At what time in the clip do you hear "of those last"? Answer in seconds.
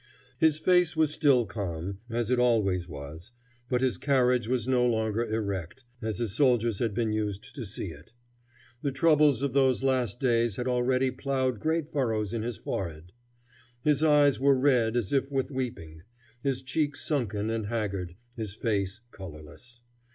9.43-10.19